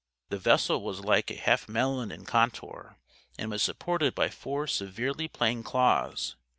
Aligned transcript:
The 0.29 0.39
vessel 0.39 0.81
was 0.81 1.01
like 1.05 1.29
a 1.29 1.35
half 1.35 1.69
melon 1.69 2.11
in 2.11 2.25
contour 2.25 2.97
and 3.37 3.51
was 3.51 3.61
supported 3.61 4.15
by 4.15 4.29
four 4.31 4.65
severely 4.65 5.27
plain 5.27 5.61
claws. 5.61 6.35